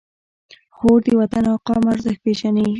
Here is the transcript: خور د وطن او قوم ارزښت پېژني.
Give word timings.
خور 0.75 0.99
د 1.05 1.07
وطن 1.19 1.43
او 1.51 1.57
قوم 1.67 1.83
ارزښت 1.93 2.19
پېژني. 2.25 2.65